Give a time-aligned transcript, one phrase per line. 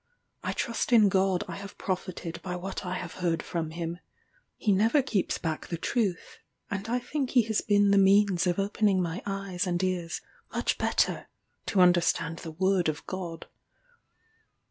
[0.41, 3.99] I trust in God I have profited by what I have heard from him.
[4.57, 6.39] He never keeps back the truth,
[6.71, 10.79] and I think he has been the means of opening my eyes and ears much
[10.79, 11.27] better
[11.67, 13.45] to understand the word of God.